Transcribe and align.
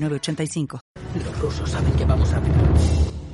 los 0.00 1.38
rusos 1.40 1.70
saben 1.70 1.92
que 1.94 2.04
vamos 2.04 2.32
a 2.32 2.40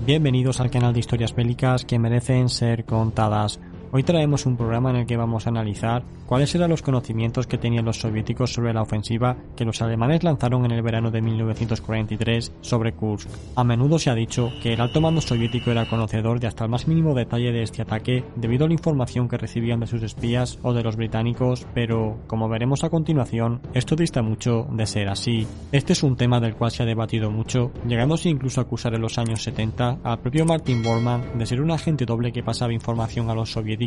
Bienvenidos 0.06 0.60
al 0.60 0.70
canal 0.70 0.92
de 0.92 1.00
historias 1.00 1.34
bélicas 1.34 1.84
que 1.84 1.98
merecen 1.98 2.48
ser 2.48 2.84
contadas. 2.84 3.60
Hoy 3.96 4.02
traemos 4.02 4.44
un 4.44 4.56
programa 4.56 4.90
en 4.90 4.96
el 4.96 5.06
que 5.06 5.16
vamos 5.16 5.46
a 5.46 5.50
analizar 5.50 6.02
cuáles 6.26 6.52
eran 6.56 6.68
los 6.68 6.82
conocimientos 6.82 7.46
que 7.46 7.58
tenían 7.58 7.84
los 7.84 8.00
soviéticos 8.00 8.52
sobre 8.52 8.74
la 8.74 8.82
ofensiva 8.82 9.36
que 9.54 9.64
los 9.64 9.80
alemanes 9.82 10.24
lanzaron 10.24 10.64
en 10.64 10.72
el 10.72 10.82
verano 10.82 11.12
de 11.12 11.22
1943 11.22 12.54
sobre 12.60 12.94
Kursk. 12.94 13.28
A 13.54 13.62
menudo 13.62 14.00
se 14.00 14.10
ha 14.10 14.16
dicho 14.16 14.50
que 14.60 14.72
el 14.72 14.80
alto 14.80 15.00
mando 15.00 15.20
soviético 15.20 15.70
era 15.70 15.88
conocedor 15.88 16.40
de 16.40 16.48
hasta 16.48 16.64
el 16.64 16.72
más 16.72 16.88
mínimo 16.88 17.14
detalle 17.14 17.52
de 17.52 17.62
este 17.62 17.82
ataque 17.82 18.24
debido 18.34 18.64
a 18.64 18.68
la 18.68 18.74
información 18.74 19.28
que 19.28 19.38
recibían 19.38 19.78
de 19.78 19.86
sus 19.86 20.02
espías 20.02 20.58
o 20.64 20.72
de 20.72 20.82
los 20.82 20.96
británicos, 20.96 21.64
pero, 21.72 22.18
como 22.26 22.48
veremos 22.48 22.82
a 22.82 22.90
continuación, 22.90 23.60
esto 23.74 23.94
dista 23.94 24.22
mucho 24.22 24.66
de 24.72 24.86
ser 24.86 25.08
así. 25.08 25.46
Este 25.70 25.92
es 25.92 26.02
un 26.02 26.16
tema 26.16 26.40
del 26.40 26.56
cual 26.56 26.72
se 26.72 26.82
ha 26.82 26.86
debatido 26.86 27.30
mucho, 27.30 27.70
llegándose 27.86 28.28
incluso 28.28 28.60
a 28.60 28.64
acusar 28.64 28.92
en 28.94 29.02
los 29.02 29.18
años 29.18 29.44
70 29.44 29.98
al 30.02 30.18
propio 30.18 30.44
Martin 30.46 30.82
Bormann 30.82 31.38
de 31.38 31.46
ser 31.46 31.60
un 31.60 31.70
agente 31.70 32.04
doble 32.04 32.32
que 32.32 32.42
pasaba 32.42 32.72
información 32.72 33.30
a 33.30 33.36
los 33.36 33.52
soviéticos 33.52 33.83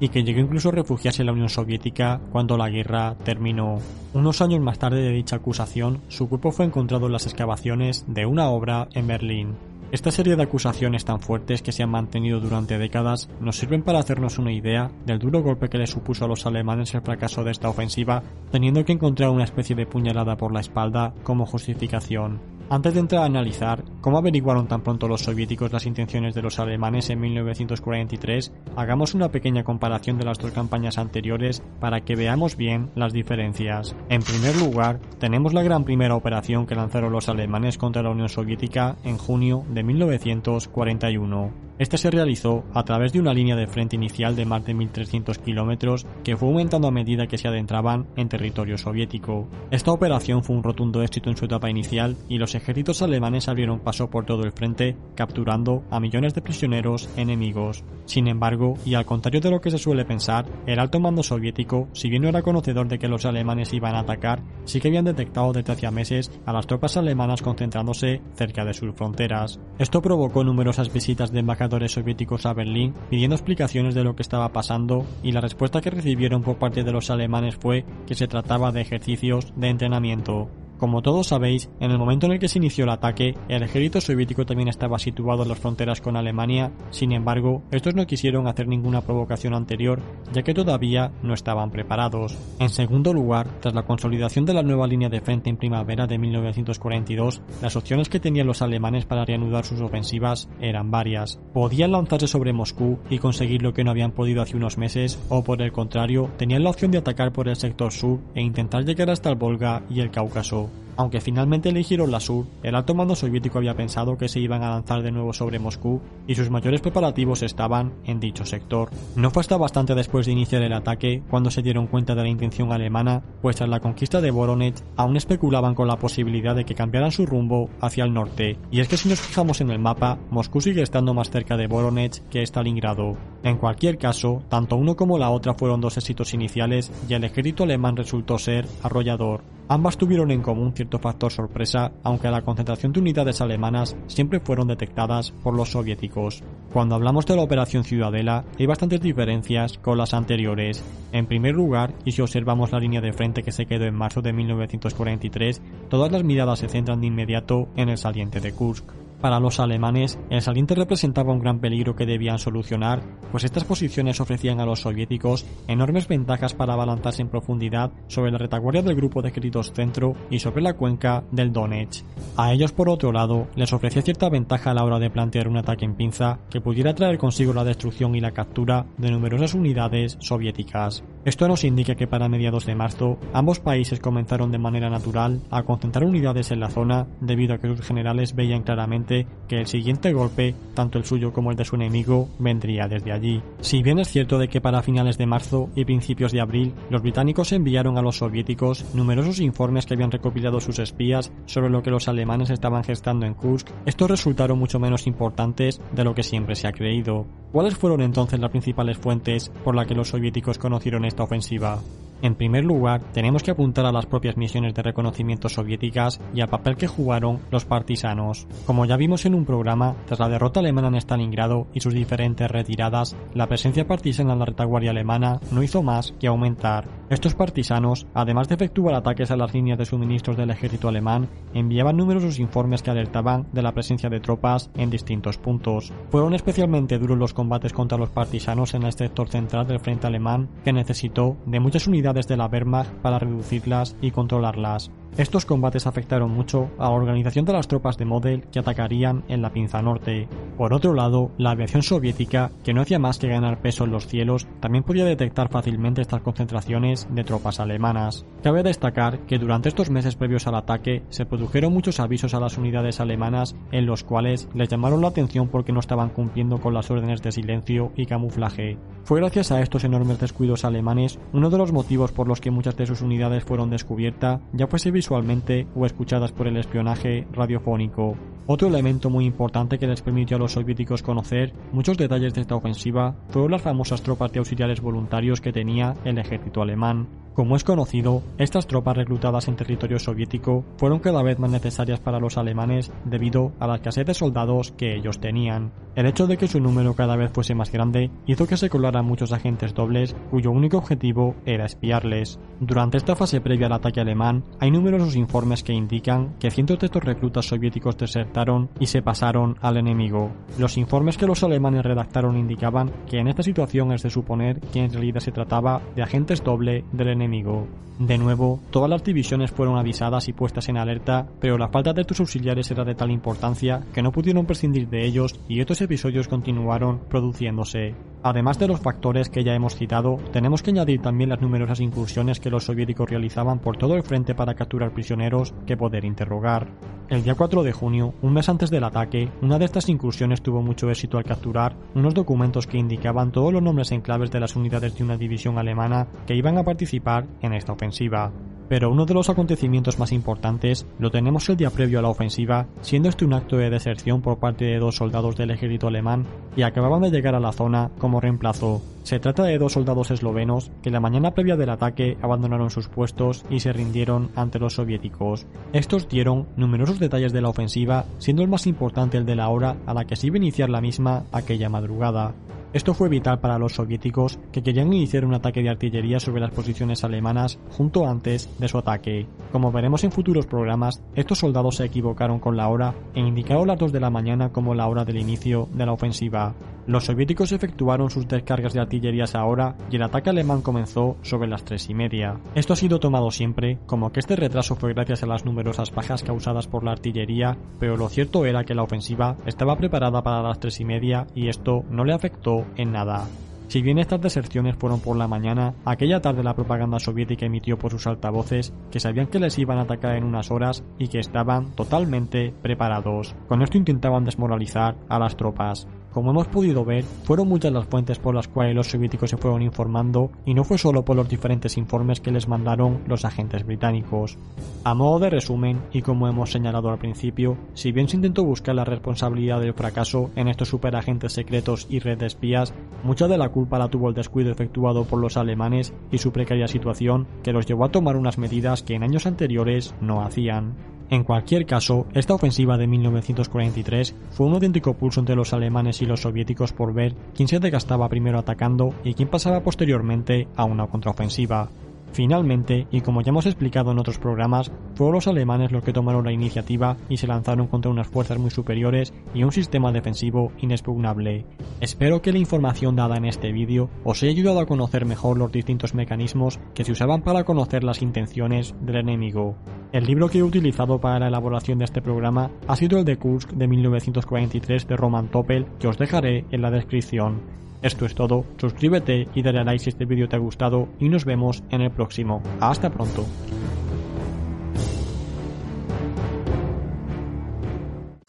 y 0.00 0.08
que 0.08 0.24
llegó 0.24 0.40
incluso 0.40 0.68
a 0.68 0.72
refugiarse 0.72 1.22
en 1.22 1.26
la 1.26 1.32
Unión 1.32 1.48
Soviética 1.48 2.20
cuando 2.32 2.56
la 2.56 2.68
guerra 2.68 3.16
terminó. 3.24 3.78
Unos 4.14 4.40
años 4.40 4.60
más 4.60 4.78
tarde 4.78 5.02
de 5.02 5.12
dicha 5.12 5.36
acusación, 5.36 6.00
su 6.08 6.28
cuerpo 6.28 6.52
fue 6.52 6.66
encontrado 6.66 7.06
en 7.06 7.12
las 7.12 7.26
excavaciones 7.26 8.04
de 8.08 8.26
una 8.26 8.48
obra 8.48 8.88
en 8.92 9.06
Berlín. 9.06 9.54
Esta 9.92 10.10
serie 10.10 10.34
de 10.34 10.42
acusaciones 10.42 11.04
tan 11.04 11.20
fuertes 11.20 11.62
que 11.62 11.70
se 11.70 11.84
han 11.84 11.90
mantenido 11.90 12.40
durante 12.40 12.76
décadas 12.76 13.28
nos 13.40 13.56
sirven 13.56 13.82
para 13.82 14.00
hacernos 14.00 14.36
una 14.38 14.52
idea 14.52 14.90
del 15.06 15.20
duro 15.20 15.42
golpe 15.42 15.68
que 15.68 15.78
le 15.78 15.86
supuso 15.86 16.24
a 16.24 16.28
los 16.28 16.44
alemanes 16.44 16.92
el 16.94 17.02
fracaso 17.02 17.44
de 17.44 17.52
esta 17.52 17.68
ofensiva, 17.68 18.22
teniendo 18.50 18.84
que 18.84 18.92
encontrar 18.92 19.30
una 19.30 19.44
especie 19.44 19.76
de 19.76 19.86
puñalada 19.86 20.36
por 20.36 20.52
la 20.52 20.60
espalda 20.60 21.14
como 21.22 21.46
justificación. 21.46 22.55
Antes 22.68 22.94
de 22.94 23.00
entrar 23.00 23.22
a 23.22 23.26
analizar 23.26 23.84
cómo 24.00 24.18
averiguaron 24.18 24.66
tan 24.66 24.80
pronto 24.80 25.06
los 25.06 25.20
soviéticos 25.20 25.72
las 25.72 25.86
intenciones 25.86 26.34
de 26.34 26.42
los 26.42 26.58
alemanes 26.58 27.10
en 27.10 27.20
1943, 27.20 28.52
hagamos 28.74 29.14
una 29.14 29.30
pequeña 29.30 29.62
comparación 29.62 30.18
de 30.18 30.24
las 30.24 30.38
dos 30.38 30.50
campañas 30.50 30.98
anteriores 30.98 31.62
para 31.78 32.00
que 32.00 32.16
veamos 32.16 32.56
bien 32.56 32.90
las 32.96 33.12
diferencias. 33.12 33.94
En 34.08 34.22
primer 34.22 34.56
lugar, 34.56 34.98
tenemos 35.20 35.54
la 35.54 35.62
gran 35.62 35.84
primera 35.84 36.16
operación 36.16 36.66
que 36.66 36.74
lanzaron 36.74 37.12
los 37.12 37.28
alemanes 37.28 37.78
contra 37.78 38.02
la 38.02 38.10
Unión 38.10 38.28
Soviética 38.28 38.96
en 39.04 39.16
junio 39.16 39.64
de 39.68 39.84
1941. 39.84 41.65
Este 41.78 41.98
se 41.98 42.10
realizó 42.10 42.64
a 42.72 42.84
través 42.84 43.12
de 43.12 43.20
una 43.20 43.34
línea 43.34 43.54
de 43.54 43.66
frente 43.66 43.96
inicial 43.96 44.34
de 44.34 44.46
más 44.46 44.64
de 44.64 44.74
1.300 44.74 45.36
kilómetros 45.36 46.06
que 46.24 46.34
fue 46.34 46.48
aumentando 46.48 46.88
a 46.88 46.90
medida 46.90 47.26
que 47.26 47.36
se 47.36 47.48
adentraban 47.48 48.06
en 48.16 48.30
territorio 48.30 48.78
soviético. 48.78 49.46
Esta 49.70 49.92
operación 49.92 50.42
fue 50.42 50.56
un 50.56 50.62
rotundo 50.62 51.02
éxito 51.02 51.28
en 51.28 51.36
su 51.36 51.44
etapa 51.44 51.68
inicial 51.68 52.16
y 52.30 52.38
los 52.38 52.54
ejércitos 52.54 53.02
alemanes 53.02 53.48
abrieron 53.48 53.80
paso 53.80 54.08
por 54.08 54.24
todo 54.24 54.44
el 54.44 54.52
frente, 54.52 54.96
capturando 55.14 55.84
a 55.90 56.00
millones 56.00 56.32
de 56.32 56.40
prisioneros 56.40 57.10
enemigos. 57.14 57.84
Sin 58.06 58.26
embargo, 58.26 58.78
y 58.86 58.94
al 58.94 59.04
contrario 59.04 59.42
de 59.42 59.50
lo 59.50 59.60
que 59.60 59.70
se 59.70 59.78
suele 59.78 60.06
pensar, 60.06 60.46
el 60.66 60.78
alto 60.78 60.98
mando 60.98 61.22
soviético, 61.22 61.88
si 61.92 62.08
bien 62.08 62.22
no 62.22 62.30
era 62.30 62.40
conocedor 62.40 62.88
de 62.88 62.98
que 62.98 63.08
los 63.08 63.26
alemanes 63.26 63.74
iban 63.74 63.96
a 63.96 64.00
atacar, 64.00 64.42
sí 64.64 64.80
que 64.80 64.88
habían 64.88 65.04
detectado 65.04 65.52
desde 65.52 65.74
hacía 65.74 65.90
meses 65.90 66.30
a 66.46 66.54
las 66.54 66.66
tropas 66.66 66.96
alemanas 66.96 67.42
concentrándose 67.42 68.22
cerca 68.34 68.64
de 68.64 68.72
sus 68.72 68.94
fronteras. 68.94 69.60
Esto 69.78 70.00
provocó 70.00 70.42
numerosas 70.42 70.90
visitas 70.90 71.32
de 71.32 71.40
embajadores 71.40 71.65
soviéticos 71.88 72.46
a 72.46 72.52
Berlín 72.52 72.94
pidiendo 73.10 73.36
explicaciones 73.36 73.94
de 73.94 74.04
lo 74.04 74.16
que 74.16 74.22
estaba 74.22 74.52
pasando 74.52 75.06
y 75.22 75.32
la 75.32 75.40
respuesta 75.40 75.80
que 75.80 75.90
recibieron 75.90 76.42
por 76.42 76.58
parte 76.58 76.84
de 76.84 76.92
los 76.92 77.10
alemanes 77.10 77.56
fue 77.56 77.84
que 78.06 78.14
se 78.14 78.28
trataba 78.28 78.72
de 78.72 78.80
ejercicios 78.80 79.52
de 79.56 79.68
entrenamiento. 79.68 80.48
Como 80.78 81.02
todos 81.02 81.28
sabéis, 81.28 81.70
en 81.80 81.90
el 81.90 81.98
momento 81.98 82.26
en 82.26 82.32
el 82.32 82.38
que 82.38 82.48
se 82.48 82.58
inició 82.58 82.84
el 82.84 82.90
ataque, 82.90 83.34
el 83.48 83.62
ejército 83.62 84.00
soviético 84.00 84.44
también 84.44 84.68
estaba 84.68 84.98
situado 84.98 85.42
en 85.42 85.48
las 85.48 85.58
fronteras 85.58 86.00
con 86.00 86.16
Alemania, 86.16 86.72
sin 86.90 87.12
embargo, 87.12 87.62
estos 87.70 87.94
no 87.94 88.06
quisieron 88.06 88.46
hacer 88.46 88.68
ninguna 88.68 89.00
provocación 89.00 89.54
anterior, 89.54 90.00
ya 90.32 90.42
que 90.42 90.54
todavía 90.54 91.12
no 91.22 91.34
estaban 91.34 91.70
preparados. 91.70 92.36
En 92.58 92.68
segundo 92.68 93.12
lugar, 93.12 93.48
tras 93.60 93.74
la 93.74 93.84
consolidación 93.84 94.44
de 94.44 94.54
la 94.54 94.62
nueva 94.62 94.86
línea 94.86 95.08
de 95.08 95.20
frente 95.20 95.50
en 95.50 95.56
primavera 95.56 96.06
de 96.06 96.18
1942, 96.18 97.42
las 97.62 97.76
opciones 97.76 98.08
que 98.08 98.20
tenían 98.20 98.46
los 98.46 98.62
alemanes 98.62 99.06
para 99.06 99.24
reanudar 99.24 99.64
sus 99.64 99.80
ofensivas 99.80 100.48
eran 100.60 100.90
varias. 100.90 101.38
Podían 101.52 101.92
lanzarse 101.92 102.28
sobre 102.28 102.52
Moscú 102.52 102.98
y 103.08 103.18
conseguir 103.18 103.62
lo 103.62 103.72
que 103.72 103.84
no 103.84 103.90
habían 103.90 104.12
podido 104.12 104.42
hace 104.42 104.56
unos 104.56 104.78
meses, 104.78 105.18
o 105.28 105.42
por 105.42 105.62
el 105.62 105.72
contrario, 105.72 106.30
tenían 106.36 106.64
la 106.64 106.70
opción 106.70 106.90
de 106.90 106.98
atacar 106.98 107.32
por 107.32 107.48
el 107.48 107.56
sector 107.56 107.92
sur 107.92 108.20
e 108.34 108.42
intentar 108.42 108.84
llegar 108.84 109.10
hasta 109.10 109.30
el 109.30 109.36
Volga 109.36 109.82
y 109.88 110.00
el 110.00 110.10
Cáucaso. 110.10 110.65
go. 110.66 110.85
Aunque 110.96 111.20
finalmente 111.20 111.68
eligieron 111.68 112.10
la 112.10 112.20
sur, 112.20 112.46
el 112.62 112.74
alto 112.74 112.94
mando 112.94 113.14
soviético 113.14 113.58
había 113.58 113.76
pensado 113.76 114.16
que 114.16 114.28
se 114.28 114.40
iban 114.40 114.62
a 114.62 114.70
lanzar 114.70 115.02
de 115.02 115.12
nuevo 115.12 115.32
sobre 115.32 115.58
Moscú 115.58 116.00
y 116.26 116.34
sus 116.34 116.50
mayores 116.50 116.80
preparativos 116.80 117.42
estaban 117.42 117.92
en 118.04 118.18
dicho 118.18 118.44
sector. 118.46 118.90
No 119.14 119.30
fue 119.30 119.40
hasta 119.40 119.56
bastante 119.56 119.94
después 119.94 120.26
de 120.26 120.32
iniciar 120.32 120.62
el 120.62 120.72
ataque 120.72 121.22
cuando 121.28 121.50
se 121.50 121.62
dieron 121.62 121.86
cuenta 121.86 122.14
de 122.14 122.22
la 122.22 122.28
intención 122.28 122.72
alemana, 122.72 123.22
pues 123.42 123.56
tras 123.56 123.68
la 123.68 123.80
conquista 123.80 124.20
de 124.20 124.30
Voronezh 124.30 124.82
aún 124.96 125.16
especulaban 125.16 125.74
con 125.74 125.88
la 125.88 125.98
posibilidad 125.98 126.56
de 126.56 126.64
que 126.64 126.74
cambiaran 126.74 127.12
su 127.12 127.26
rumbo 127.26 127.68
hacia 127.80 128.04
el 128.04 128.14
norte. 128.14 128.58
Y 128.70 128.80
es 128.80 128.88
que 128.88 128.96
si 128.96 129.08
nos 129.08 129.20
fijamos 129.20 129.60
en 129.60 129.70
el 129.70 129.78
mapa, 129.78 130.18
Moscú 130.30 130.60
sigue 130.60 130.82
estando 130.82 131.14
más 131.14 131.30
cerca 131.30 131.56
de 131.56 131.66
Voronezh 131.66 132.20
que 132.30 132.42
Stalingrado. 132.42 133.16
En 133.42 133.58
cualquier 133.58 133.98
caso, 133.98 134.42
tanto 134.48 134.76
uno 134.76 134.96
como 134.96 135.18
la 135.18 135.30
otra 135.30 135.54
fueron 135.54 135.80
dos 135.80 135.96
éxitos 135.96 136.34
iniciales 136.34 136.90
y 137.08 137.14
el 137.14 137.24
ejército 137.24 137.64
alemán 137.64 137.96
resultó 137.96 138.38
ser 138.38 138.66
arrollador. 138.82 139.42
Ambas 139.68 139.96
tuvieron 139.96 140.30
en 140.30 140.42
común 140.42 140.72
factor 140.98 141.32
sorpresa, 141.32 141.92
aunque 142.02 142.30
la 142.30 142.42
concentración 142.42 142.92
de 142.92 143.00
unidades 143.00 143.40
alemanas 143.40 143.96
siempre 144.06 144.40
fueron 144.40 144.68
detectadas 144.68 145.30
por 145.42 145.54
los 145.54 145.70
soviéticos. 145.70 146.42
Cuando 146.72 146.94
hablamos 146.94 147.26
de 147.26 147.36
la 147.36 147.42
Operación 147.42 147.84
Ciudadela, 147.84 148.44
hay 148.58 148.66
bastantes 148.66 149.00
diferencias 149.00 149.78
con 149.78 149.98
las 149.98 150.14
anteriores. 150.14 150.82
En 151.12 151.26
primer 151.26 151.54
lugar, 151.54 151.94
y 152.04 152.12
si 152.12 152.22
observamos 152.22 152.72
la 152.72 152.80
línea 152.80 153.00
de 153.00 153.12
frente 153.12 153.42
que 153.42 153.52
se 153.52 153.66
quedó 153.66 153.84
en 153.84 153.94
marzo 153.94 154.22
de 154.22 154.32
1943, 154.32 155.62
todas 155.88 156.10
las 156.10 156.24
miradas 156.24 156.58
se 156.58 156.68
centran 156.68 157.00
de 157.00 157.06
inmediato 157.06 157.68
en 157.76 157.88
el 157.88 157.98
saliente 157.98 158.40
de 158.40 158.52
Kursk. 158.52 159.05
Para 159.20 159.40
los 159.40 159.60
alemanes, 159.60 160.18
el 160.30 160.42
saliente 160.42 160.74
representaba 160.74 161.32
un 161.32 161.40
gran 161.40 161.58
peligro 161.58 161.96
que 161.96 162.06
debían 162.06 162.38
solucionar, 162.38 163.00
pues 163.32 163.44
estas 163.44 163.64
posiciones 163.64 164.20
ofrecían 164.20 164.60
a 164.60 164.66
los 164.66 164.80
soviéticos 164.80 165.46
enormes 165.68 166.06
ventajas 166.06 166.54
para 166.54 166.74
abalanzarse 166.74 167.22
en 167.22 167.28
profundidad 167.28 167.90
sobre 168.08 168.30
la 168.30 168.38
retaguardia 168.38 168.82
del 168.82 168.94
grupo 168.94 169.22
de 169.22 169.28
escritos 169.28 169.72
centro 169.72 170.14
y 170.30 170.38
sobre 170.38 170.62
la 170.62 170.74
cuenca 170.74 171.24
del 171.32 171.52
Donetsk. 171.52 172.04
A 172.36 172.52
ellos, 172.52 172.72
por 172.72 172.88
otro 172.88 173.10
lado, 173.10 173.46
les 173.56 173.72
ofrecía 173.72 174.02
cierta 174.02 174.28
ventaja 174.28 174.70
a 174.70 174.74
la 174.74 174.84
hora 174.84 174.98
de 174.98 175.10
plantear 175.10 175.48
un 175.48 175.56
ataque 175.56 175.84
en 175.84 175.94
pinza 175.94 176.38
que 176.50 176.60
pudiera 176.60 176.94
traer 176.94 177.18
consigo 177.18 177.54
la 177.54 177.64
destrucción 177.64 178.14
y 178.14 178.20
la 178.20 178.32
captura 178.32 178.86
de 178.98 179.10
numerosas 179.10 179.54
unidades 179.54 180.18
soviéticas. 180.20 181.02
Esto 181.26 181.48
nos 181.48 181.64
indica 181.64 181.96
que 181.96 182.06
para 182.06 182.28
mediados 182.28 182.66
de 182.66 182.76
marzo, 182.76 183.18
ambos 183.32 183.58
países 183.58 183.98
comenzaron 183.98 184.52
de 184.52 184.58
manera 184.58 184.88
natural 184.88 185.40
a 185.50 185.64
concentrar 185.64 186.04
unidades 186.04 186.52
en 186.52 186.60
la 186.60 186.70
zona 186.70 187.08
debido 187.20 187.52
a 187.52 187.58
que 187.58 187.66
sus 187.66 187.84
generales 187.84 188.36
veían 188.36 188.62
claramente 188.62 189.26
que 189.48 189.58
el 189.58 189.66
siguiente 189.66 190.12
golpe, 190.12 190.54
tanto 190.74 190.98
el 190.98 191.04
suyo 191.04 191.32
como 191.32 191.50
el 191.50 191.56
de 191.56 191.64
su 191.64 191.74
enemigo, 191.74 192.28
vendría 192.38 192.86
desde 192.86 193.10
allí. 193.10 193.42
Si 193.60 193.82
bien 193.82 193.98
es 193.98 194.06
cierto 194.06 194.38
de 194.38 194.46
que 194.46 194.60
para 194.60 194.84
finales 194.84 195.18
de 195.18 195.26
marzo 195.26 195.68
y 195.74 195.84
principios 195.84 196.30
de 196.30 196.40
abril, 196.40 196.74
los 196.90 197.02
británicos 197.02 197.50
enviaron 197.50 197.98
a 197.98 198.02
los 198.02 198.18
soviéticos 198.18 198.94
numerosos 198.94 199.40
informes 199.40 199.84
que 199.84 199.94
habían 199.94 200.12
recopilado 200.12 200.60
sus 200.60 200.78
espías 200.78 201.32
sobre 201.46 201.70
lo 201.70 201.82
que 201.82 201.90
los 201.90 202.06
alemanes 202.06 202.50
estaban 202.50 202.84
gestando 202.84 203.26
en 203.26 203.34
Kursk, 203.34 203.68
estos 203.84 204.08
resultaron 204.08 204.60
mucho 204.60 204.78
menos 204.78 205.08
importantes 205.08 205.80
de 205.90 206.04
lo 206.04 206.14
que 206.14 206.22
siempre 206.22 206.54
se 206.54 206.68
ha 206.68 206.72
creído. 206.72 207.26
¿Cuáles 207.52 207.76
fueron 207.76 208.00
entonces 208.02 208.40
las 208.40 208.50
principales 208.50 208.98
fuentes 208.98 209.50
por 209.64 209.74
las 209.74 209.86
que 209.86 209.94
los 209.94 210.08
soviéticos 210.08 210.58
conocieron 210.58 211.04
esta 211.04 211.22
ofensiva? 211.22 211.80
En 212.22 212.34
primer 212.34 212.64
lugar, 212.64 213.02
tenemos 213.12 213.42
que 213.42 213.50
apuntar 213.50 213.84
a 213.84 213.92
las 213.92 214.06
propias 214.06 214.38
misiones 214.38 214.74
de 214.74 214.82
reconocimiento 214.82 215.48
soviéticas 215.48 216.20
y 216.34 216.40
al 216.40 216.48
papel 216.48 216.76
que 216.76 216.86
jugaron 216.86 217.40
los 217.50 217.66
partisanos. 217.66 218.46
Como 218.64 218.86
ya 218.86 218.96
vimos 218.96 219.26
en 219.26 219.34
un 219.34 219.44
programa, 219.44 219.94
tras 220.06 220.20
la 220.20 220.28
derrota 220.28 220.60
alemana 220.60 220.88
en 220.88 220.96
Stalingrado 220.96 221.66
y 221.74 221.80
sus 221.80 221.92
diferentes 221.92 222.50
retiradas, 222.50 223.14
la 223.34 223.48
presencia 223.48 223.86
partisana 223.86 224.32
en 224.32 224.38
la 224.38 224.46
retaguardia 224.46 224.92
alemana 224.92 225.40
no 225.52 225.62
hizo 225.62 225.82
más 225.82 226.14
que 226.18 226.26
aumentar. 226.26 226.88
Estos 227.08 227.36
partisanos, 227.36 228.04
además 228.14 228.48
de 228.48 228.56
efectuar 228.56 228.96
ataques 228.96 229.30
a 229.30 229.36
las 229.36 229.54
líneas 229.54 229.78
de 229.78 229.84
suministros 229.84 230.36
del 230.36 230.50
ejército 230.50 230.88
alemán, 230.88 231.28
enviaban 231.54 231.96
numerosos 231.96 232.40
informes 232.40 232.82
que 232.82 232.90
alertaban 232.90 233.46
de 233.52 233.62
la 233.62 233.70
presencia 233.70 234.10
de 234.10 234.18
tropas 234.18 234.70
en 234.74 234.90
distintos 234.90 235.38
puntos. 235.38 235.92
Fueron 236.10 236.34
especialmente 236.34 236.98
duros 236.98 237.16
los 237.16 237.32
combates 237.32 237.72
contra 237.72 237.96
los 237.96 238.10
partisanos 238.10 238.74
en 238.74 238.82
el 238.82 238.92
sector 238.92 239.28
central 239.28 239.68
del 239.68 239.78
frente 239.78 240.08
alemán, 240.08 240.48
que 240.64 240.72
necesitó 240.72 241.36
de 241.46 241.60
muchas 241.60 241.86
unidades 241.86 242.26
de 242.26 242.36
la 242.36 242.46
Wehrmacht 242.46 242.90
para 243.02 243.20
reducirlas 243.20 243.96
y 244.00 244.10
controlarlas. 244.10 244.90
Estos 245.16 245.46
combates 245.46 245.86
afectaron 245.86 246.32
mucho 246.32 246.70
a 246.76 246.90
la 246.90 246.90
organización 246.90 247.44
de 247.44 247.52
las 247.52 247.68
tropas 247.68 247.96
de 247.96 248.04
Model 248.04 248.42
que 248.52 248.58
atacarían 248.58 249.24
en 249.28 249.42
la 249.42 249.50
pinza 249.50 249.80
norte. 249.80 250.28
Por 250.56 250.72
otro 250.72 250.94
lado, 250.94 251.30
la 251.36 251.50
aviación 251.50 251.82
soviética, 251.82 252.50
que 252.64 252.72
no 252.72 252.80
hacía 252.80 252.98
más 252.98 253.18
que 253.18 253.28
ganar 253.28 253.60
peso 253.60 253.84
en 253.84 253.90
los 253.90 254.06
cielos, 254.06 254.46
también 254.60 254.84
podía 254.84 255.04
detectar 255.04 255.50
fácilmente 255.50 256.00
estas 256.00 256.22
concentraciones 256.22 257.06
de 257.10 257.24
tropas 257.24 257.60
alemanas. 257.60 258.24
Cabe 258.42 258.62
destacar 258.62 259.20
que 259.26 259.38
durante 259.38 259.68
estos 259.68 259.90
meses 259.90 260.16
previos 260.16 260.46
al 260.46 260.54
ataque 260.54 261.02
se 261.10 261.26
produjeron 261.26 261.74
muchos 261.74 262.00
avisos 262.00 262.32
a 262.32 262.40
las 262.40 262.56
unidades 262.56 263.00
alemanas 263.00 263.54
en 263.70 263.84
los 263.84 264.02
cuales 264.02 264.48
les 264.54 264.70
llamaron 264.70 265.02
la 265.02 265.08
atención 265.08 265.48
porque 265.48 265.72
no 265.72 265.80
estaban 265.80 266.08
cumpliendo 266.08 266.58
con 266.58 266.72
las 266.72 266.90
órdenes 266.90 267.20
de 267.20 267.32
silencio 267.32 267.92
y 267.94 268.06
camuflaje. 268.06 268.78
Fue 269.04 269.20
gracias 269.20 269.52
a 269.52 269.60
estos 269.60 269.84
enormes 269.84 270.18
descuidos 270.18 270.64
alemanes 270.64 271.18
uno 271.32 271.50
de 271.50 271.58
los 271.58 271.72
motivos 271.72 272.12
por 272.12 272.28
los 272.28 272.40
que 272.40 272.50
muchas 272.50 272.76
de 272.76 272.86
sus 272.86 273.02
unidades 273.02 273.44
fueron 273.44 273.68
descubiertas, 273.68 274.40
ya 274.52 274.66
fuese 274.66 274.90
visualmente 274.90 275.66
o 275.76 275.84
escuchadas 275.84 276.32
por 276.32 276.48
el 276.48 276.56
espionaje 276.56 277.26
radiofónico. 277.32 278.16
Otro 278.48 278.68
elemento 278.68 279.10
muy 279.10 279.24
importante 279.24 279.76
que 279.76 279.88
les 279.88 280.02
permitió 280.02 280.36
a 280.36 280.40
los 280.40 280.45
soviéticos 280.52 281.02
conocer 281.02 281.52
muchos 281.72 281.96
detalles 281.96 282.34
de 282.34 282.40
esta 282.40 282.56
ofensiva 282.56 283.16
fueron 283.28 283.52
las 283.52 283.62
famosas 283.62 284.02
tropas 284.02 284.32
de 284.32 284.38
auxiliares 284.38 284.80
voluntarios 284.80 285.40
que 285.40 285.52
tenía 285.52 285.94
el 286.04 286.18
ejército 286.18 286.62
alemán. 286.62 287.08
Como 287.36 287.54
es 287.54 287.64
conocido, 287.64 288.22
estas 288.38 288.66
tropas 288.66 288.96
reclutadas 288.96 289.46
en 289.46 289.56
territorio 289.56 289.98
soviético 289.98 290.64
fueron 290.78 291.00
cada 291.00 291.22
vez 291.22 291.38
más 291.38 291.50
necesarias 291.50 292.00
para 292.00 292.18
los 292.18 292.38
alemanes 292.38 292.90
debido 293.04 293.52
a 293.60 293.66
la 293.66 293.74
escasez 293.74 294.06
de 294.06 294.14
soldados 294.14 294.72
que 294.72 294.96
ellos 294.96 295.20
tenían. 295.20 295.70
El 295.96 296.06
hecho 296.06 296.26
de 296.26 296.38
que 296.38 296.48
su 296.48 296.60
número 296.60 296.94
cada 296.94 297.14
vez 297.14 297.30
fuese 297.34 297.54
más 297.54 297.70
grande 297.70 298.10
hizo 298.26 298.46
que 298.46 298.56
se 298.56 298.70
colaran 298.70 299.04
muchos 299.04 299.32
agentes 299.32 299.74
dobles 299.74 300.16
cuyo 300.30 300.50
único 300.50 300.78
objetivo 300.78 301.34
era 301.44 301.66
espiarles. 301.66 302.38
Durante 302.58 302.96
esta 302.96 303.16
fase 303.16 303.42
previa 303.42 303.66
al 303.66 303.74
ataque 303.74 304.00
alemán, 304.00 304.42
hay 304.58 304.70
numerosos 304.70 305.14
informes 305.14 305.62
que 305.62 305.74
indican 305.74 306.38
que 306.38 306.50
cientos 306.50 306.78
de 306.78 306.86
estos 306.86 307.04
reclutas 307.04 307.44
soviéticos 307.44 307.98
desertaron 307.98 308.70
y 308.80 308.86
se 308.86 309.02
pasaron 309.02 309.58
al 309.60 309.76
enemigo. 309.76 310.32
Los 310.58 310.76
informes 310.76 311.16
que 311.16 311.26
los 311.26 311.42
alemanes 311.42 311.84
redactaron 311.84 312.36
indicaban 312.36 312.90
que 313.08 313.18
en 313.18 313.28
esta 313.28 313.42
situación 313.42 313.92
es 313.92 314.02
de 314.02 314.10
suponer 314.10 314.60
que 314.60 314.80
en 314.80 314.92
realidad 314.92 315.20
se 315.20 315.32
trataba 315.32 315.80
de 315.94 316.02
agentes 316.02 316.42
doble 316.42 316.84
del 316.92 317.08
enemigo 317.08 317.66
de 317.98 318.18
nuevo, 318.18 318.60
todas 318.70 318.90
las 318.90 319.02
divisiones 319.02 319.50
fueron 319.50 319.78
avisadas 319.78 320.28
y 320.28 320.34
puestas 320.34 320.68
en 320.68 320.76
alerta, 320.76 321.26
pero 321.40 321.56
la 321.56 321.68
falta 321.68 321.94
de 321.94 322.04
tus 322.04 322.20
auxiliares 322.20 322.70
era 322.70 322.84
de 322.84 322.94
tal 322.94 323.10
importancia 323.10 323.80
que 323.94 324.02
no 324.02 324.12
pudieron 324.12 324.44
prescindir 324.44 324.88
de 324.88 325.06
ellos 325.06 325.40
y 325.48 325.60
estos 325.60 325.80
episodios 325.80 326.28
continuaron 326.28 327.00
produciéndose. 327.08 327.94
Además 328.22 328.58
de 328.58 328.68
los 328.68 328.80
factores 328.80 329.30
que 329.30 329.44
ya 329.44 329.54
hemos 329.54 329.76
citado, 329.76 330.18
tenemos 330.30 330.62
que 330.62 330.72
añadir 330.72 331.00
también 331.00 331.30
las 331.30 331.40
numerosas 331.40 331.80
incursiones 331.80 332.38
que 332.38 332.50
los 332.50 332.64
soviéticos 332.64 333.08
realizaban 333.08 333.60
por 333.60 333.78
todo 333.78 333.94
el 333.94 334.02
frente 334.02 334.34
para 334.34 334.54
capturar 334.54 334.92
prisioneros 334.92 335.54
que 335.66 335.76
poder 335.76 336.04
interrogar. 336.04 336.68
El 337.08 337.22
día 337.22 337.36
4 337.36 337.62
de 337.62 337.70
junio, 337.70 338.14
un 338.20 338.32
mes 338.32 338.48
antes 338.48 338.68
del 338.68 338.82
ataque, 338.82 339.28
una 339.40 339.60
de 339.60 339.64
estas 339.64 339.88
incursiones 339.88 340.42
tuvo 340.42 340.60
mucho 340.60 340.90
éxito 340.90 341.18
al 341.18 341.24
capturar 341.24 341.76
unos 341.94 342.14
documentos 342.14 342.66
que 342.66 342.78
indicaban 342.78 343.30
todos 343.30 343.52
los 343.52 343.62
nombres 343.62 343.92
en 343.92 344.00
claves 344.00 344.32
de 344.32 344.40
las 344.40 344.56
unidades 344.56 344.96
de 344.96 345.04
una 345.04 345.16
división 345.16 345.56
alemana 345.56 346.08
que 346.26 346.34
iban 346.34 346.58
a 346.58 346.64
participar 346.64 347.28
en 347.42 347.52
esta 347.52 347.72
ofensiva. 347.72 348.32
Pero 348.68 348.90
uno 348.90 349.06
de 349.06 349.14
los 349.14 349.30
acontecimientos 349.30 349.98
más 349.98 350.12
importantes 350.12 350.86
lo 350.98 351.10
tenemos 351.10 351.48
el 351.48 351.56
día 351.56 351.70
previo 351.70 351.98
a 351.98 352.02
la 352.02 352.08
ofensiva, 352.08 352.66
siendo 352.80 353.08
este 353.08 353.24
un 353.24 353.34
acto 353.34 353.56
de 353.56 353.70
deserción 353.70 354.22
por 354.22 354.38
parte 354.38 354.64
de 354.64 354.78
dos 354.78 354.96
soldados 354.96 355.36
del 355.36 355.50
ejército 355.50 355.88
alemán 355.88 356.26
y 356.56 356.62
acababan 356.62 357.02
de 357.02 357.10
llegar 357.10 357.34
a 357.34 357.40
la 357.40 357.52
zona 357.52 357.90
como 357.98 358.20
reemplazo. 358.20 358.82
Se 359.04 359.20
trata 359.20 359.44
de 359.44 359.58
dos 359.58 359.74
soldados 359.74 360.10
eslovenos 360.10 360.72
que 360.82 360.90
la 360.90 360.98
mañana 360.98 361.30
previa 361.30 361.56
del 361.56 361.70
ataque 361.70 362.16
abandonaron 362.22 362.70
sus 362.70 362.88
puestos 362.88 363.44
y 363.48 363.60
se 363.60 363.72
rindieron 363.72 364.30
ante 364.34 364.58
los 364.58 364.74
soviéticos. 364.74 365.46
Estos 365.72 366.08
dieron 366.08 366.48
numerosos 366.56 366.98
detalles 366.98 367.32
de 367.32 367.40
la 367.40 367.50
ofensiva, 367.50 368.04
siendo 368.18 368.42
el 368.42 368.48
más 368.48 368.66
importante 368.66 369.16
el 369.16 369.24
de 369.24 369.36
la 369.36 369.48
hora 369.48 369.76
a 369.86 369.94
la 369.94 370.06
que 370.06 370.16
se 370.16 370.26
iba 370.26 370.34
a 370.34 370.38
iniciar 370.38 370.70
la 370.70 370.80
misma 370.80 371.24
aquella 371.30 371.68
madrugada. 371.68 372.34
Esto 372.76 372.92
fue 372.92 373.08
vital 373.08 373.40
para 373.40 373.58
los 373.58 373.72
soviéticos 373.72 374.38
que 374.52 374.62
querían 374.62 374.92
iniciar 374.92 375.24
un 375.24 375.32
ataque 375.32 375.62
de 375.62 375.70
artillería 375.70 376.20
sobre 376.20 376.42
las 376.42 376.50
posiciones 376.50 377.04
alemanas 377.04 377.58
junto 377.70 378.06
antes 378.06 378.50
de 378.58 378.68
su 378.68 378.76
ataque. 378.76 379.26
Como 379.50 379.72
veremos 379.72 380.04
en 380.04 380.12
futuros 380.12 380.44
programas, 380.44 381.02
estos 381.14 381.38
soldados 381.38 381.76
se 381.76 381.86
equivocaron 381.86 382.38
con 382.38 382.54
la 382.54 382.68
hora 382.68 382.94
e 383.14 383.20
indicaron 383.20 383.68
las 383.68 383.78
2 383.78 383.92
de 383.92 384.00
la 384.00 384.10
mañana 384.10 384.50
como 384.50 384.74
la 384.74 384.88
hora 384.88 385.06
del 385.06 385.16
inicio 385.16 385.70
de 385.72 385.86
la 385.86 385.92
ofensiva. 385.92 386.54
Los 386.86 387.06
soviéticos 387.06 387.50
efectuaron 387.50 388.10
sus 388.10 388.28
descargas 388.28 388.72
de 388.72 388.80
artillería 388.80 389.24
a 389.34 389.44
hora 389.44 389.74
y 389.90 389.96
el 389.96 390.02
ataque 390.02 390.30
alemán 390.30 390.62
comenzó 390.62 391.16
sobre 391.22 391.48
las 391.48 391.64
tres 391.64 391.90
y 391.90 391.94
media. 391.94 392.38
Esto 392.54 392.74
ha 392.74 392.76
sido 392.76 393.00
tomado 393.00 393.32
siempre 393.32 393.80
como 393.86 394.12
que 394.12 394.20
este 394.20 394.36
retraso 394.36 394.76
fue 394.76 394.94
gracias 394.94 395.24
a 395.24 395.26
las 395.26 395.44
numerosas 395.44 395.92
bajas 395.92 396.22
causadas 396.22 396.68
por 396.68 396.84
la 396.84 396.92
artillería, 396.92 397.56
pero 397.80 397.96
lo 397.96 398.08
cierto 398.08 398.46
era 398.46 398.62
que 398.62 398.76
la 398.76 398.84
ofensiva 398.84 399.36
estaba 399.46 399.76
preparada 399.76 400.22
para 400.22 400.42
las 400.42 400.60
tres 400.60 400.78
y 400.80 400.84
media 400.84 401.26
y 401.34 401.48
esto 401.48 401.84
no 401.90 402.04
le 402.04 402.12
afectó 402.12 402.64
en 402.76 402.92
nada. 402.92 403.26
Si 403.68 403.82
bien 403.82 403.98
estas 403.98 404.20
deserciones 404.20 404.76
fueron 404.76 405.00
por 405.00 405.16
la 405.16 405.26
mañana, 405.26 405.74
aquella 405.84 406.20
tarde 406.20 406.44
la 406.44 406.54
propaganda 406.54 407.00
soviética 407.00 407.46
emitió 407.46 407.76
por 407.76 407.90
sus 407.90 408.06
altavoces 408.06 408.72
que 408.92 409.00
sabían 409.00 409.26
que 409.26 409.40
les 409.40 409.58
iban 409.58 409.78
a 409.78 409.82
atacar 409.82 410.14
en 410.14 410.22
unas 410.22 410.52
horas 410.52 410.84
y 410.98 411.08
que 411.08 411.18
estaban 411.18 411.74
totalmente 411.74 412.54
preparados. 412.62 413.34
Con 413.48 413.62
esto 413.62 413.76
intentaban 413.76 414.24
desmoralizar 414.24 414.94
a 415.08 415.18
las 415.18 415.36
tropas. 415.36 415.88
Como 416.16 416.30
hemos 416.30 416.48
podido 416.48 416.82
ver, 416.82 417.04
fueron 417.24 417.46
muchas 417.46 417.70
las 417.72 417.84
fuentes 417.84 418.18
por 418.18 418.34
las 418.34 418.48
cuales 418.48 418.74
los 418.74 418.86
soviéticos 418.86 419.28
se 419.28 419.36
fueron 419.36 419.60
informando 419.60 420.30
y 420.46 420.54
no 420.54 420.64
fue 420.64 420.78
solo 420.78 421.04
por 421.04 421.14
los 421.14 421.28
diferentes 421.28 421.76
informes 421.76 422.22
que 422.22 422.30
les 422.30 422.48
mandaron 422.48 423.02
los 423.06 423.26
agentes 423.26 423.66
británicos. 423.66 424.38
A 424.82 424.94
modo 424.94 425.18
de 425.18 425.28
resumen, 425.28 425.82
y 425.92 426.00
como 426.00 426.26
hemos 426.26 426.52
señalado 426.52 426.88
al 426.88 426.96
principio, 426.96 427.58
si 427.74 427.92
bien 427.92 428.08
se 428.08 428.16
intentó 428.16 428.44
buscar 428.44 428.74
la 428.74 428.86
responsabilidad 428.86 429.60
del 429.60 429.74
fracaso 429.74 430.30
en 430.36 430.48
estos 430.48 430.68
superagentes 430.68 431.34
secretos 431.34 431.86
y 431.90 431.98
red 431.98 432.16
de 432.16 432.24
espías, 432.24 432.72
mucha 433.04 433.28
de 433.28 433.36
la 433.36 433.50
culpa 433.50 433.78
la 433.78 433.88
tuvo 433.88 434.08
el 434.08 434.14
descuido 434.14 434.50
efectuado 434.50 435.04
por 435.04 435.20
los 435.20 435.36
alemanes 435.36 435.92
y 436.10 436.16
su 436.16 436.32
precaria 436.32 436.66
situación 436.66 437.26
que 437.42 437.52
los 437.52 437.66
llevó 437.66 437.84
a 437.84 437.90
tomar 437.90 438.16
unas 438.16 438.38
medidas 438.38 438.82
que 438.82 438.94
en 438.94 439.02
años 439.02 439.26
anteriores 439.26 439.94
no 440.00 440.22
hacían. 440.24 440.95
En 441.08 441.22
cualquier 441.22 441.66
caso, 441.66 442.06
esta 442.14 442.34
ofensiva 442.34 442.76
de 442.76 442.88
1943 442.88 444.14
fue 444.30 444.46
un 444.46 444.54
auténtico 444.54 444.94
pulso 444.94 445.20
entre 445.20 445.36
los 445.36 445.52
alemanes 445.52 446.02
y 446.02 446.06
los 446.06 446.22
soviéticos 446.22 446.72
por 446.72 446.92
ver 446.92 447.14
quién 447.34 447.46
se 447.46 447.60
desgastaba 447.60 448.08
primero 448.08 448.38
atacando 448.38 448.92
y 449.04 449.14
quién 449.14 449.28
pasaba 449.28 449.60
posteriormente 449.60 450.48
a 450.56 450.64
una 450.64 450.88
contraofensiva. 450.88 451.68
Finalmente, 452.12 452.86
y 452.90 453.02
como 453.02 453.20
ya 453.20 453.30
hemos 453.30 453.46
explicado 453.46 453.92
en 453.92 453.98
otros 453.98 454.18
programas, 454.18 454.72
fueron 454.94 455.16
los 455.16 455.26
alemanes 455.26 455.72
los 455.72 455.84
que 455.84 455.92
tomaron 455.92 456.24
la 456.24 456.32
iniciativa 456.32 456.96
y 457.08 457.18
se 457.18 457.26
lanzaron 457.26 457.66
contra 457.66 457.90
unas 457.90 458.06
fuerzas 458.06 458.38
muy 458.38 458.50
superiores 458.50 459.12
y 459.34 459.42
un 459.42 459.52
sistema 459.52 459.92
defensivo 459.92 460.52
inexpugnable. 460.58 461.44
Espero 461.80 462.22
que 462.22 462.32
la 462.32 462.38
información 462.38 462.96
dada 462.96 463.16
en 463.16 463.26
este 463.26 463.52
vídeo 463.52 463.90
os 464.04 464.22
haya 464.22 464.32
ayudado 464.32 464.60
a 464.60 464.66
conocer 464.66 465.04
mejor 465.04 465.36
los 465.36 465.52
distintos 465.52 465.94
mecanismos 465.94 466.58
que 466.74 466.84
se 466.84 466.92
usaban 466.92 467.22
para 467.22 467.44
conocer 467.44 467.84
las 467.84 468.02
intenciones 468.02 468.74
del 468.80 468.96
enemigo. 468.96 469.56
El 469.92 470.04
libro 470.04 470.28
que 470.28 470.38
he 470.38 470.42
utilizado 470.42 471.00
para 471.00 471.18
la 471.18 471.28
elaboración 471.28 471.78
de 471.78 471.84
este 471.84 472.02
programa 472.02 472.50
ha 472.66 472.76
sido 472.76 472.98
el 472.98 473.04
de 473.04 473.18
Kursk 473.18 473.50
de 473.52 473.68
1943 473.68 474.86
de 474.86 474.96
Roman 474.96 475.28
Topel, 475.28 475.66
que 475.78 475.88
os 475.88 475.98
dejaré 475.98 476.44
en 476.50 476.62
la 476.62 476.70
descripción. 476.70 477.40
Esto 477.82 478.06
es 478.06 478.14
todo, 478.14 478.44
suscríbete 478.58 479.28
y 479.34 479.42
dale 479.42 479.60
a 479.60 479.64
like 479.64 479.82
si 479.82 479.90
este 479.90 480.04
vídeo 480.04 480.28
te 480.28 480.36
ha 480.36 480.40
gustado 480.40 480.88
y 480.98 481.08
nos 481.08 481.24
vemos 481.24 481.62
en 481.70 481.82
el 481.82 481.90
próximo. 481.90 482.42
Hasta 482.60 482.90
pronto. 482.90 483.24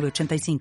906985. 0.00 0.58